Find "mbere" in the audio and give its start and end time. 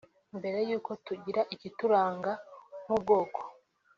0.37-0.59